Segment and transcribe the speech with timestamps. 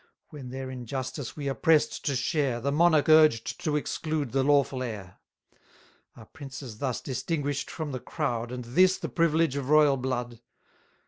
[0.29, 4.81] When their injustice we are press'd to share, The monarch urged to exclude the lawful
[4.81, 5.17] heir;
[6.15, 10.41] Are princes thus distinguish'd from the crowd, And this the privilege of royal blood?